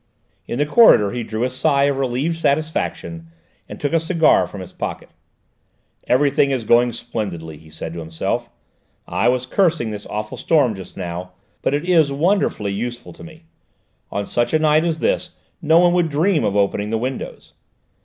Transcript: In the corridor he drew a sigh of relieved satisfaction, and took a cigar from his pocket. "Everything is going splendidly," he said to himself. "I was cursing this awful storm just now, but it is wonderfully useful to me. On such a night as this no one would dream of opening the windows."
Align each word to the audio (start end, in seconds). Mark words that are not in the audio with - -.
In 0.47 0.57
the 0.57 0.65
corridor 0.65 1.11
he 1.11 1.21
drew 1.21 1.43
a 1.43 1.49
sigh 1.51 1.83
of 1.83 1.99
relieved 1.99 2.35
satisfaction, 2.35 3.27
and 3.69 3.79
took 3.79 3.93
a 3.93 3.99
cigar 3.99 4.47
from 4.47 4.61
his 4.61 4.73
pocket. 4.73 5.09
"Everything 6.07 6.49
is 6.49 6.63
going 6.63 6.91
splendidly," 6.91 7.55
he 7.59 7.69
said 7.69 7.93
to 7.93 7.99
himself. 7.99 8.49
"I 9.07 9.27
was 9.29 9.45
cursing 9.45 9.91
this 9.91 10.07
awful 10.07 10.39
storm 10.39 10.73
just 10.73 10.97
now, 10.97 11.33
but 11.61 11.75
it 11.75 11.85
is 11.85 12.11
wonderfully 12.11 12.73
useful 12.73 13.13
to 13.13 13.23
me. 13.23 13.43
On 14.11 14.25
such 14.25 14.55
a 14.55 14.57
night 14.57 14.85
as 14.85 14.97
this 14.97 15.33
no 15.61 15.77
one 15.77 15.93
would 15.93 16.09
dream 16.09 16.43
of 16.43 16.55
opening 16.55 16.89
the 16.89 16.97
windows." 16.97 17.53